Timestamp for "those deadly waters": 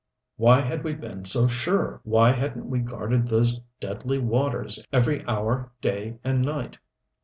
3.27-4.83